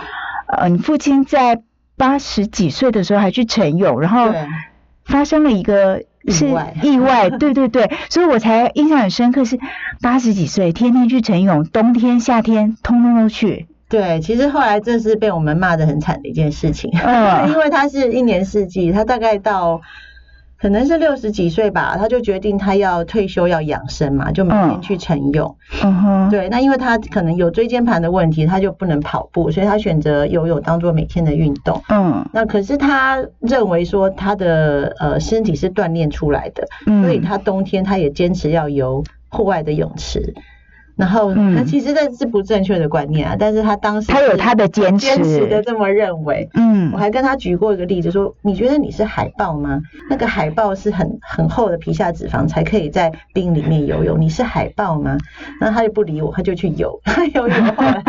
[0.47, 1.61] 呃，你父亲在
[1.97, 4.33] 八十几岁的时候还去陈勇，然后
[5.05, 6.47] 发生了一个是
[6.81, 9.59] 意外， 对对对，所以我才印象很深刻，是
[10.01, 13.67] 八十几岁天天去陈勇，冬天夏天通通都去。
[13.87, 19.79] 对，其实后来这是被我们骂的很惨的一件事情，嗯， 因为他是一年四季，他大概到
[20.65, 25.93] 可能是六十几岁吧，他就决定他要退休要养生嘛，就每天去晨泳，嗯。
[26.01, 36.67] 哼，对，那因为他可能有椎间盘的问题，他就不能跑步，所以他选择游泳当做每天的运动，嗯，那可是他认为说他的呃身体是锻炼出来的，
[37.03, 40.33] 所以他冬天他也坚持要游户外的泳池。
[40.95, 46.49] 然后，他其实这是不正确的观念啊，但是他当时他有他的坚持，坚持的这么认为。
[46.53, 49.81] 嗯，我还跟他举过一个例子，说你觉得你是海豹吗？
[50.09, 55.17] 那个海豹是很很厚的皮下脂肪才可以在冰里面游泳，你是海豹吗？
[55.59, 58.03] 那他就不理我，他就去游，他游泳后来。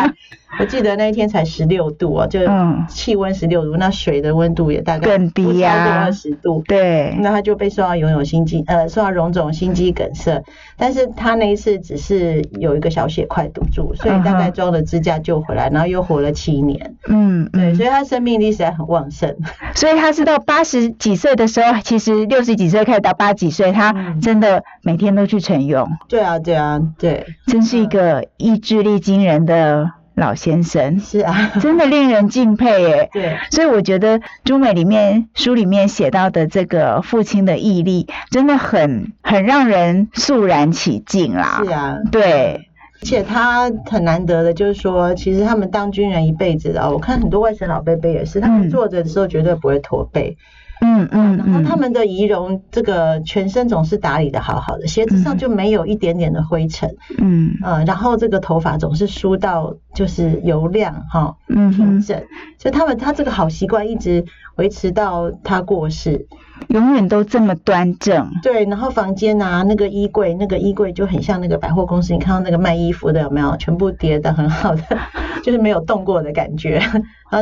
[0.58, 2.40] 我记得那一天才十六度啊，就
[2.88, 6.62] 气温十六度，那水的温度也大概更低呀，二十度。
[6.66, 10.42] 对，那他就被送到游泳心肌，呃，送到荣总心肌梗塞。
[10.78, 16.94] 但是他那一次只是有一个小血块堵住，所以大概装了支架救回来，然后又活了七年。
[17.08, 19.36] 嗯，对，所以他生命力实在很旺盛。
[19.74, 25.86] 所以他是到八十几岁的时候，其实六十几岁开始到八几岁，他真的每天都去晨泳。
[26.08, 29.90] 对啊，对啊，对，真是一个意志力惊人的。
[30.16, 33.10] 老先生是啊， 真的令人敬佩耶。
[33.12, 41.60] 对，所以我觉得朱美里面书里面写到的这个父亲的毅力，真的很很让人肃然起敬啦。
[41.62, 42.68] 是啊，对，
[43.02, 50.36] 而且他很难得的，就是说，其实他们当军人一辈子的，我看很多外省老伯伯也是，他们坐着的时候绝对不会驼背。
[50.40, 50.42] 嗯
[50.80, 56.96] 嗯嗯，然后他们的仪容，这个全身总是打理的好好的，鞋子上就没有一点点的灰尘。
[57.18, 62.22] 嗯呃，然后这个头发总是梳到就是油亮哈，平整。
[62.58, 64.24] 所以他们他这个好习惯一直
[64.56, 66.26] 维持到他过世，
[66.68, 68.30] 永远都这么端正。
[68.42, 73.56] 对，然后房间啊，那个衣柜，那个衣柜就很像那个百货公司，你看到那个卖衣服的有没有？
[73.56, 74.82] 全部叠的很好的，
[75.42, 76.80] 就是没有动过的感觉。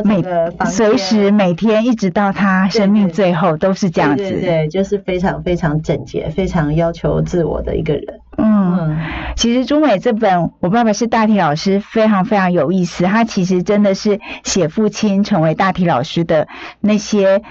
[0.03, 8.03] 每个房随时每天一直到他生命最后都是这样子，对对，就是非常非常整洁、非常要求自我的一个人。
[8.37, 8.97] 嗯，
[9.35, 16.47] 其实朱美这本《我爸爸是大体老师》非常非常有意思，他其实真的是写父亲成为大体老师的
[16.81, 17.41] 那些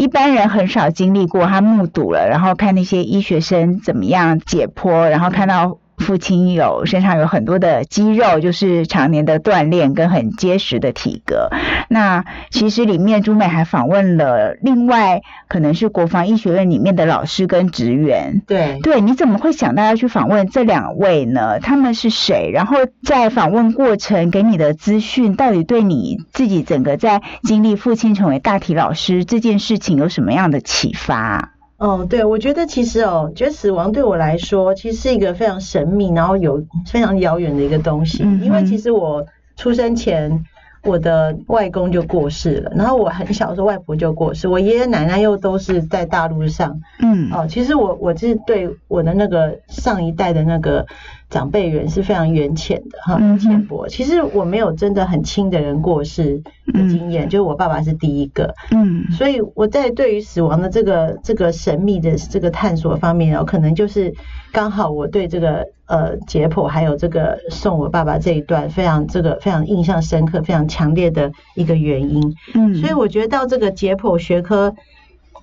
[0.00, 5.79] 一般人很少经历过，他目睹了，然后看那些医学生怎么样解剖，然后看到。
[6.00, 11.50] 父亲有身上有很多的肌肉，就是常年的锻炼跟很结实的体格。
[11.88, 18.42] 那其实里面朱美还访问了另外可能是国防医学院里面的老师跟职员。
[18.46, 21.60] 对对，你怎么会想到要去访问这两位呢？
[21.60, 22.50] 他们是谁？
[22.52, 31.52] 然后在访问过程给你的资讯，到底对你自己整个在经历父亲成为大体老师这件事情有什么样的启发？
[31.80, 38.22] 哦，对，我觉得其实哦，觉得死亡对我来说，其实是一个非常神秘，然后有非常遥远的一个东西。
[38.42, 40.44] 因为其实我出生前，
[40.84, 50.86] 我的外公就过世了，然后我很小的时候外婆就过世，我爷爷奶奶又都是在大陆上，嗯，哦，其实我我是对我的那个上一代的那个
[51.30, 53.88] 长辈缘是非常缘浅的哈，浅薄。
[53.88, 64.12] 其实我没有真的很亲的人过世的经验，就是我爸爸是第一个，嗯，所以我在对于死亡的这个这个神秘的这个探索方面，哦，可能就是
[64.52, 65.66] 刚好我对这个。
[65.90, 72.36] 呃，解剖还有这个送我爸爸这一段非常这个非常印象深刻、非常强烈的一个原因。
[72.54, 74.72] 嗯，所以我觉得到这个解剖学科，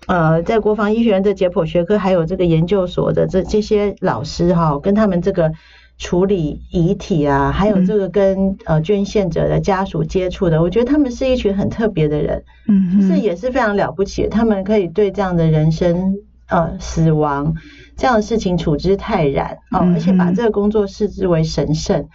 [0.07, 5.51] 呃，在国防医学院的解剖学科，还有这个研究所的这这些老师哈，跟他们这个
[5.97, 12.43] 处理遗体啊，还有这个跟呃捐献者的家属接触的，我觉得他们是一群很特别的人。
[12.67, 16.15] 嗯，就是也是非常了不起，他们可以对这样的人生
[16.47, 17.55] 呃死亡。
[17.95, 22.07] 这样的事情处之泰然哦，而且把这个工作视之为神圣，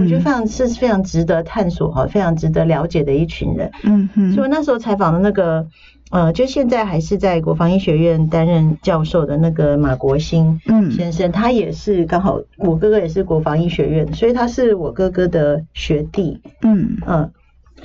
[0.00, 3.70] 我觉得非常是非常值得探索哈，非常值得了解的一群人。
[3.84, 5.66] 嗯哼，所以我那时候采访的那个
[6.10, 16.40] 呃，就现在还是在国防医学院担任教授的那个马国兴先生，他也是刚好我哥哥也是国防医学院，所以他是我哥哥的学弟。
[16.62, 17.30] 嗯嗯。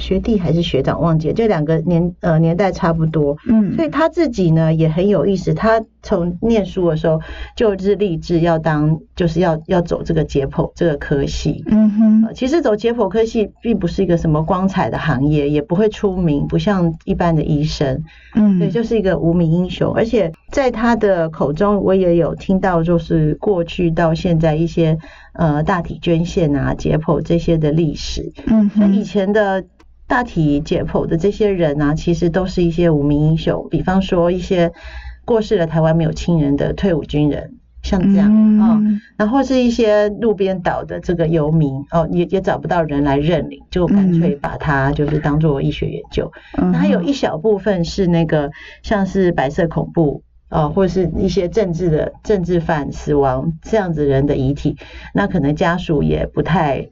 [0.02, 5.54] 学弟还是学长忘记了，这两个年呃年代差不多，嗯，所以他自己呢也很有意思。
[5.54, 7.22] 他从念书的时候
[7.56, 12.34] 就是立志要当，就是要要走这个解剖这个科系，嗯哼。
[12.34, 18.04] 其实走解剖科系并不是一个什么光彩的行业，也不会出名，不像一般的医生，
[18.36, 19.94] 嗯，对，就是一个无名英雄。
[19.94, 24.98] 而且在他的口中，我也有听到，就是过去到现在一些
[25.34, 29.64] 呃大体捐献啊、解剖这些的历史，嗯，所以以前的。
[30.12, 34.74] 大体解剖的这些人啊，其实都是一些无名英雄，比方说一些
[35.24, 38.82] 过世了台湾没有亲人的退伍军人，像这样啊，
[39.16, 46.30] 然后是一些路边倒的这个游民哦，也也找不到人来认领，就干脆把它就是当做医学研究。
[46.58, 48.52] 那还有一小部分是那个
[48.84, 54.76] 像是白色恐怖啊，或者是一些政治的政治犯死亡这样子人的遗体，
[55.14, 56.90] 那可能家属也不太。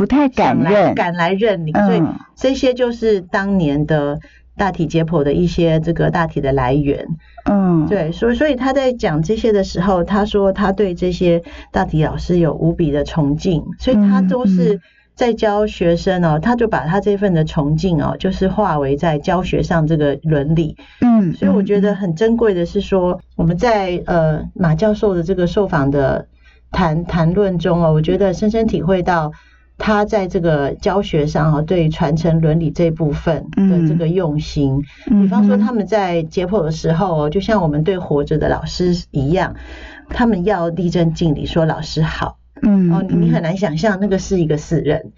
[0.00, 2.02] 不太敢认，敢来认领，所以
[2.34, 4.18] 这些就是当年的
[4.56, 7.06] 大体解剖的一些这个大体的来源。
[7.44, 14.80] 嗯，对，所以所以他在讲这些的时候，他说他对这些大体老师有无比的崇敬，所以他都是
[15.14, 20.78] 在教学生哦，他就把他这份的崇敬哦，就是化为在教学上这个伦理。
[21.02, 26.26] 嗯，所以我觉得很珍贵的是说，我们在呃马教授的这个受访的
[26.70, 29.32] 谈谈论中哦，我觉得深深体会到。
[29.80, 39.56] 他在这个教学上哈，对传承伦理这部分的这个用心，比方说他们在解剖的时候，就像我们对活着的老师一样，
[40.10, 42.36] 他们要立正敬礼，说老师好。
[42.62, 45.12] 嗯，哦，你很难想象那个是一个死人。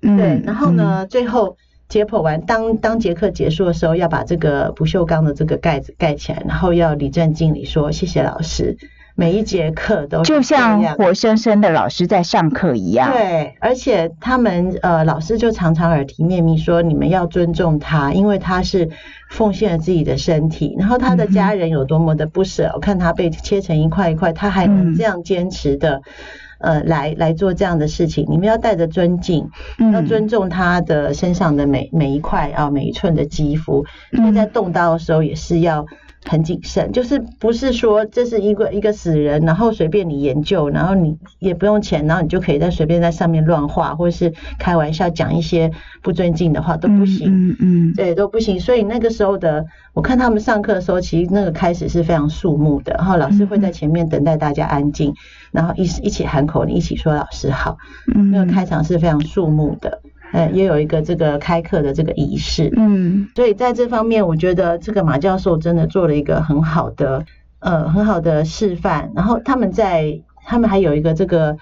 [0.00, 1.56] 对，然后呢，最后
[1.88, 8.76] 解剖完，当当节课结束的时候，要把这个不锈钢的这个盖子盖起来，然后要立正敬礼，说谢谢老师。
[9.14, 13.10] 每一节课都就像活生生的老师在上课一样。
[13.12, 18.88] 对，而且他们呃，老师就常常耳提面命说，你们要尊重他，因为他是
[19.30, 26.00] 奉献了自己的身体，然后他的家人有多么的不舍，我看他被切成一块一块，他还能这样坚持的，
[26.58, 28.24] 呃，来来做这样的事情。
[28.30, 29.50] 你们要带着尊敬，
[29.92, 35.84] 要尊重他的身上的每每一块啊，每一寸的肌肤，因为在动刀的时候也是要。
[36.24, 45.70] 很谨慎，就是不是说这是一个一个死人，然后随便你研究，然后你也不用钱，然后你就可以在随便在上面乱画，或者是开玩笑讲一些
[46.02, 48.60] 不尊敬的话都不行，嗯嗯，对都不行。
[48.60, 55.14] 所以那个时候的，我看他们上课的时候，其实那个开始是非常肃穆的，然后老师会在前面等待大家安静，
[55.50, 57.78] 然后一一起喊口令，一起说老师好，
[58.30, 60.00] 那个开场是非常肃穆的。
[60.32, 67.24] 呃，也有一个这个开课的这个仪式，嗯，所以在这方面，我觉得这个马教授真的做了一个很好的，
[67.58, 69.10] 呃，很好的示范。
[69.14, 71.56] 然后他们在，他们还有一个这个，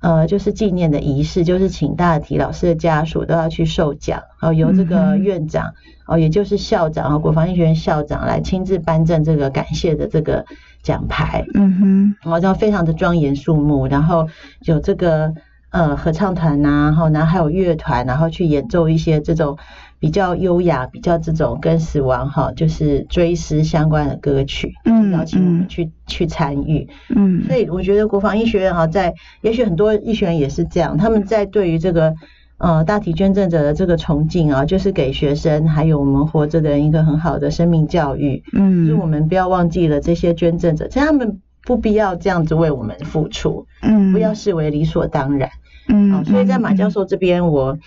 [0.00, 5.74] 呃，就是纪念的仪式，就是请大体老师的家属都要去授奖，然后由这个院长，
[6.06, 10.46] 哦，也就是校长和，国防医学院校长来亲自颁证这个感谢的这个
[10.82, 14.28] 奖牌，嗯哼，然后非常的庄严肃穆，然后
[14.62, 15.34] 有这个。
[15.74, 19.58] 呃，合唱团呐，然后然后还有乐团，然后去演奏一些这种
[19.98, 32.14] 比较优雅、比较这种跟死亡哈，就是追思相关的歌曲，嗯，邀请我们去去参与，嗯，所以我觉得国防医学院哈，在也许很多医学院也是这样，他们在对于这个
[32.58, 45.50] 呃大体捐赠者的这个崇敬啊，就是给学生还有我们活着的人一个很好的生命教育，嗯，就是我们不要忘记了这些捐赠者，其实他们不必要这样子为我们付出，嗯，不要视为理所当然。
[45.88, 47.78] 嗯，所以在马教授这边，我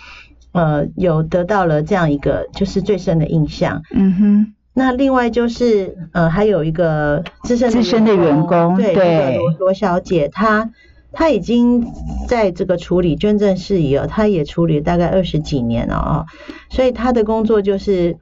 [0.52, 3.82] 呃有得到了这样一个就是最深的印象。
[3.94, 4.54] 嗯哼。
[4.74, 10.70] 那另外就是呃还有一个资深资深的员工，对罗罗小姐，她
[11.12, 11.84] 她已经
[12.28, 16.26] 在这个处理捐赠事宜了，她也处理大概二十几年了啊，
[16.70, 18.16] 所以她的工作就是。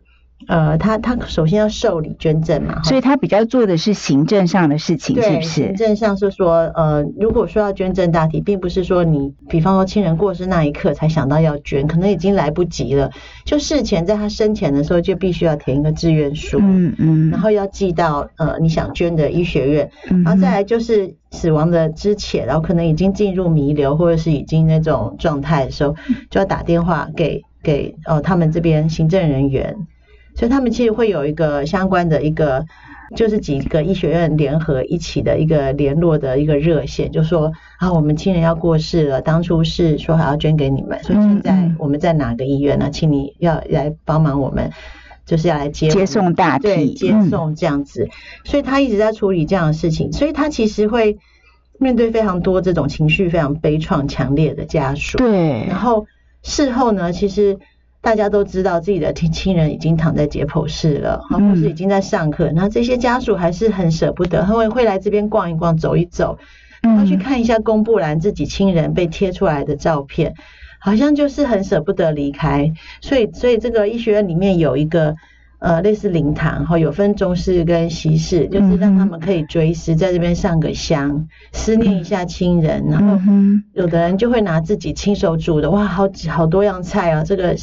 [0.49, 5.49] 呃，他他首先要受理捐赠嘛，所以他比较做的是行政上的事情，是不是？
[5.49, 13.11] 行政上是说，呃，如果说要捐赠大体，并不是说你，比方说亲人过世那一刻才想到要捐，可能已经来不及了。
[13.45, 19.91] 就事前在他生前的时候，就必须要填一个志愿书，嗯嗯，然后要寄到呃你想捐的医学院，
[20.23, 25.97] 然后再来就是死亡的之前，然后可能已经进入弥留或者是已经那种状态的时候，
[26.31, 29.75] 就要打电话给给哦他们这边行政人员。
[30.37, 32.67] 所以他们其实会有一个相关的一个，
[33.17, 42.91] 就是几个医学院联合一起的一个联络的一个热线，就说啊，我们亲人要过世了，当初是说还要捐给你们，所以现在我们在哪个医院呢？
[42.93, 44.71] 请你要来帮忙我们，
[45.25, 48.11] 就是要来接接送大体，接送这样子。
[48.45, 51.17] 所以他一直在处理这样的事情，所以他其实会
[51.79, 55.17] 面对非常多这种情绪非常悲怆、强烈的家属。
[55.17, 56.07] 对，然后
[56.43, 57.59] 事后呢，其实。
[58.07, 66.38] 大家都知道自己的亲亲人已经躺在解剖室了，或是已经在上课，那这些家属还是很舍不得，他会会来这边逛一逛、走一走，
[66.83, 70.35] 他去看一下公布栏自己亲人被贴出来的照片，
[70.79, 72.73] 好像就是很舍不得离开。
[73.00, 75.17] 所以，所以这个医学院里面有一个。
[75.67, 82.85] 呃，类似灵堂哈，有分中式跟西式，就是让他们可以追思，在这边上个香，思念一下亲人。
[82.88, 83.19] 然后
[83.73, 87.56] 有的人就会拿自己亲手煮的，哇，好几好多样菜啊，这个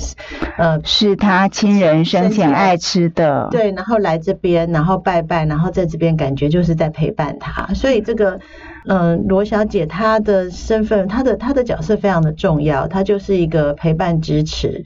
[0.57, 3.47] 呃是他亲人生前爱吃的。
[3.51, 7.73] 对，然后来这边，然后拜拜，然后在这边感觉就是在陪伴他。
[7.73, 8.37] 所以这个
[8.85, 14.83] 嗯，罗小姐她的身份，她的她的角色非常的重要，她就是一个陪伴支持。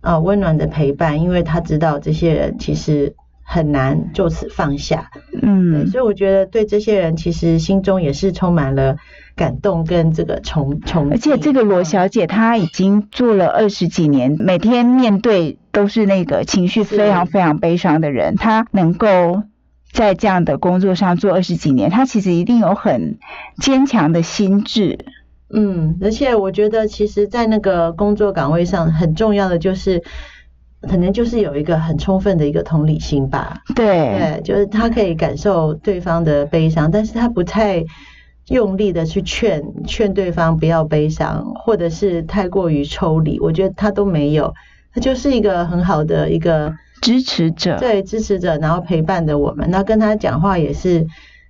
[0.00, 5.10] 啊，温暖的陪伴，因为他知道这些人其实很难就此放下，
[5.42, 8.96] 嗯，所以我觉得对这些人其实心中也是充满了
[9.34, 11.10] 感动跟这个崇崇。
[11.10, 19.42] 而且这个罗小姐她已经做了二十几年，每天面对都是那个情绪非常非常悲伤的人，她能够
[19.90, 23.18] 在这样的工作上做二十几年，她其实一定有很
[23.56, 24.98] 坚强的心智。
[25.50, 30.02] 嗯，而且我觉得，其实，在那个工作岗位上，很重要的就是，
[30.82, 33.62] 可能就是有一个很充分的一个同理心吧。
[33.74, 37.82] 对，对，就是他可以感受对方的悲伤，但是他不太
[38.48, 44.52] 用力的去劝劝对方不要悲伤，或者是太过于抽离，我觉得他都没有，
[44.92, 51.06] 他就是一个很好的一个支持者，对，支持者，然后陪伴着我们，那跟他讲话也是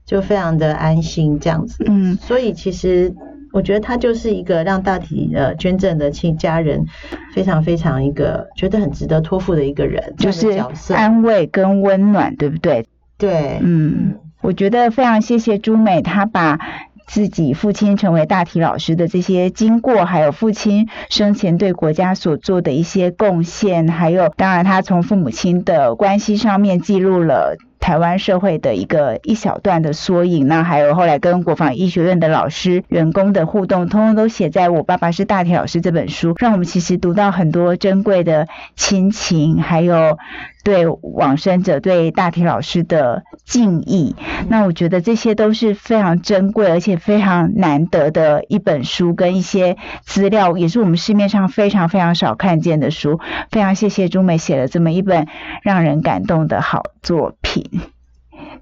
[0.06, 1.84] 就非常的安心这样子。
[1.88, 3.12] 嗯，所以其实。
[3.58, 6.86] 我觉得他就是一个让大体呃捐赠的亲家人
[7.34, 10.46] 非常非常一个觉得很值得托付的一个人，就是
[10.94, 12.86] 安慰跟温暖，对不对？
[13.18, 16.60] 对，嗯，我觉得非常谢谢朱美，她把
[17.08, 27.56] 自己父亲成为大体老师的这些经过，还有父亲生前对国家所做的一些贡献，还有当然他从父母亲的关系上面记录了。
[27.88, 40.18] 台湾社会的一个一小段的缩影，那还有后来跟国防医学院的老师、员工的互动，通通都写在我爸爸是大体老师这本书，让我们其实读到很多珍贵的亲情，还有。
[40.64, 44.14] 对往生者对大体老师的敬意，
[44.48, 53.18] 那我觉得这些都是非常珍贵而且非常难得的一本书跟一些资料，也是我们市面上非常非常少看见的书。
[53.50, 55.26] 非常谢谢朱美写了这么一本
[55.62, 57.64] 让人感动的好作品，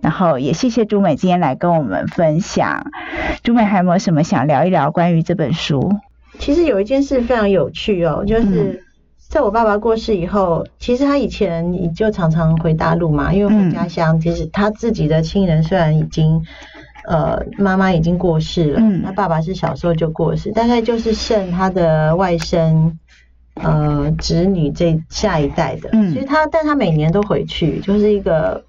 [0.01, 2.87] 然后也谢谢朱美今天来跟我们分享。
[3.43, 5.93] 朱美还有没有什么想聊一聊关于这本书？
[6.39, 8.86] 其实有一件事非常有趣哦，就是。
[9.29, 14.19] 在我爸爸过世以后，其实他以前就常常回大陆嘛，因为回家乡。
[14.21, 16.43] 其实他自己的亲人虽然已经，
[17.07, 22.93] 呃，妈妈已经过世了，那爸爸是小时候就过世，大概就是剩他的外甥，
[23.55, 25.91] 呃，侄女这下一代的。
[26.13, 28.65] 所以他，但他每年都回去，就是一个，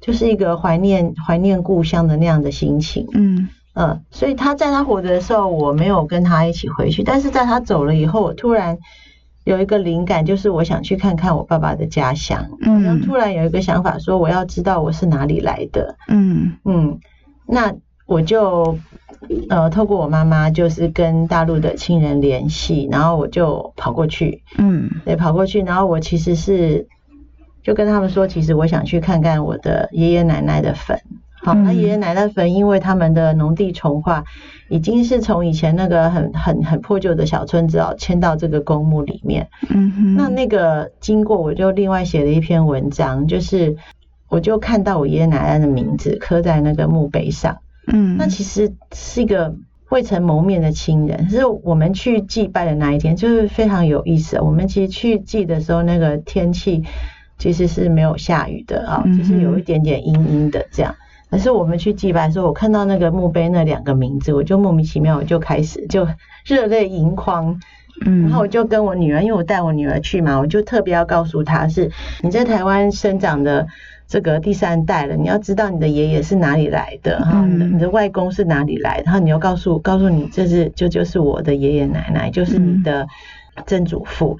[0.00, 3.08] 就是一个怀念怀念故乡的那样的心情。
[3.14, 8.78] 嗯嗯，所以他在他活着的时候，我没有跟他一起回去，但是在他走了以后，我突然。
[9.46, 12.44] 有一个灵感，就是我想去看看我爸爸的家乡。
[12.62, 15.96] 嗯，然后突然有一个想法，说我要知道我是哪里来的。
[16.08, 16.98] 嗯嗯，
[17.46, 17.72] 那
[18.06, 18.76] 我就
[19.48, 24.42] 呃透过我妈妈，就是跟大陆的亲人联系，然后我就跑过去。
[24.58, 26.88] 嗯，对，跑过去，然后我其实是
[27.62, 31.00] 就跟他们说，其实我想去看看我的爷爷奶奶的坟。
[31.46, 34.24] 好，那爷爷奶奶坟因为他们的农地重划，
[34.68, 39.48] 已经是从以前那个很很很破旧的小村子哦，迁到这个公墓里面。
[39.70, 40.14] 嗯哼。
[40.16, 43.76] 那那个经过，我就另外写了一篇文章，就是
[44.28, 47.58] 我就看到我爷爷奶奶的名字刻在那个墓碑上。
[47.86, 48.16] 嗯。
[48.16, 49.54] 那其实是一个
[49.90, 54.40] 未曾谋面的亲人，是我们去祭拜的那一天，就是非常有意思。
[54.40, 56.82] 我们其实去祭的时候，那个天气
[57.38, 60.92] 其实是没有下雨的啊，就是有一点点阴阴的这样。
[61.36, 66.08] 可是我们去祭拜的时候，我看到那个墓碑那两个名字，我就莫名其妙，我就开始就
[66.46, 67.60] 热泪盈眶。
[68.06, 71.90] 嗯，然后我就跟我女儿，因为我带我女儿去嘛，我就特别要告诉她，是
[72.22, 73.66] 你在台湾生长的
[74.08, 83.06] 这个第三代了，你要知道你的爷爷是哪里来的哈，你的外公是哪里来，然后你要告诉告诉你，这是就就是我的爷爷奶奶，就是你的
[83.66, 84.38] 曾祖父。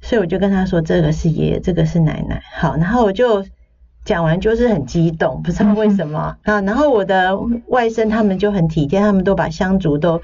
[0.00, 2.40] 所以我就跟她说，这个是爷爷，这个是奶奶。
[2.56, 3.44] 好，然后我就。
[4.08, 6.62] 讲完就是很激动，不知道为什么啊。
[6.62, 10.22] 然后我的外甥他们就很体贴，他们都把香烛都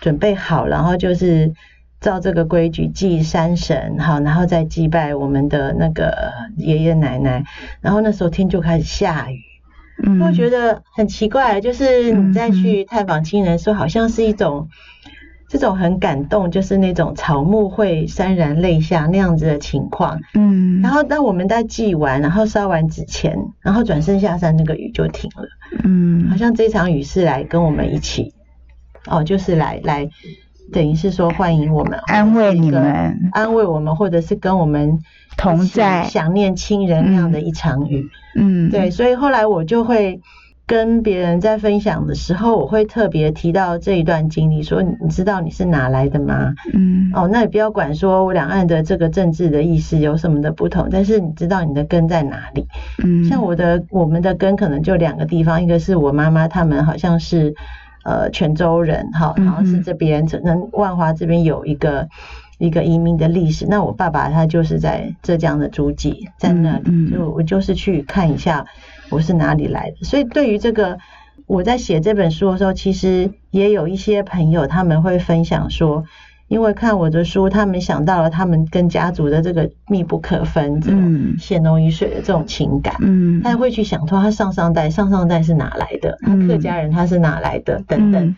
[0.00, 1.52] 准备好，然后就是
[2.00, 7.42] 照这个规矩祭山神，好，然后再祭拜我们的那个爷爷奶奶。
[7.80, 9.40] 然后那时候天就开始下雨，
[10.22, 14.68] 我觉得很奇怪，就是你再去探访亲人，说好像是一种。
[15.54, 20.20] 这种很感动，就是那种草木会潸然泪下那样子的情况。
[20.34, 25.46] 嗯，然后当我们在祭完，然后烧完纸钱，然后转身下山，那个雨就停了。
[25.84, 28.34] 嗯，好像这场雨是来跟我们一起，
[29.06, 30.08] 哦，就是来来，
[30.72, 34.98] 等于是说欢迎我们，安慰你们，安慰我们，或者是跟我们
[35.36, 38.08] 同在，想念亲人那样的一场雨。
[38.34, 40.20] 嗯，对，所以后来我就会。
[40.66, 46.54] 跟别人在分享的时候，我会特别提到这一段经历，说你知道你是哪来的吗？
[46.72, 52.66] 嗯，哦，那也不要管说两岸的这个政治的意思有什么的不同，但是你知道你的根在哪里？
[53.04, 57.54] 嗯，像我的我们的根可能就两个地方，一个是我妈妈他们好像是
[58.02, 62.08] 呃泉州人，哈，好像是这边可能万华这边有一个
[62.56, 63.66] 一个移民的历史。
[63.68, 68.64] 那我爸爸他就是在浙江的诸暨，在那里，就我就是去看一下。
[69.10, 70.04] 我是哪里来的？
[70.04, 70.98] 所以对于这个，
[71.46, 76.04] 我在写这本书的时候，其实也有一些朋友他们会分享说，
[76.48, 86.18] 因为看我的书，他们想到了他们跟家族的这个密不可分、这种血浓于水的这种情感，嗯，他会去想说，他上上代、上上代是哪来的？
[86.22, 87.82] 他客家人他是哪来的？
[87.86, 88.36] 等等。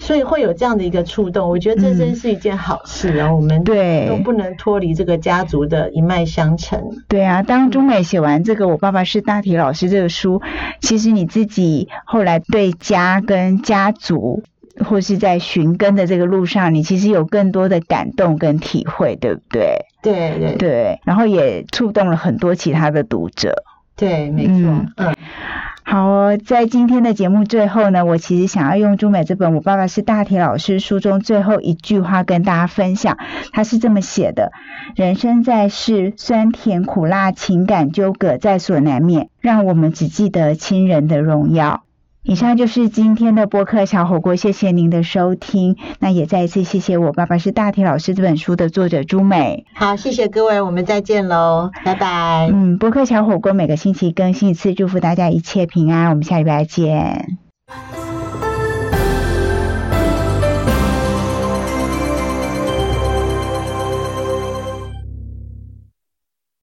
[0.00, 3.32] 所以会有这样的一个触动，我觉得这真是一件好事啊！
[3.32, 6.80] 我们对都不能脱离这个家族的一脉相承。
[7.08, 10.42] 对啊，当中美写完这个《我爸爸是大体老师》这个书，
[10.80, 14.42] 其实你自己后来对家跟家族，
[14.84, 19.86] 或是在寻根的这个路上，你其实有更多的感动跟体会，对不对？
[20.02, 23.64] 对对对，然后也触动了很多其他的读者。
[23.96, 24.54] 对，没错，
[24.96, 25.14] 嗯。
[25.86, 33.18] 好哦，在今天的节目最后呢，我其实想要用朱美这本《我爸爸是大体老师》书中最后一句话跟大家分享，
[33.52, 34.50] 他是这么写的：
[34.96, 41.84] 人生在世，酸甜苦辣情感纠葛在所难免，让我们只记得亲人的荣耀。
[42.26, 45.76] 以上就是今天的播客小火锅，谢谢您的收听。
[45.98, 49.66] 那也再一次谢谢我爸爸是大体老师这本书的作者朱美。
[49.74, 52.48] 好，谢谢各位，我们再见喽，拜拜。
[52.50, 57.36] 嗯，播客小火锅每个星期更新一次，祝福大家一切平安，我们下礼拜见。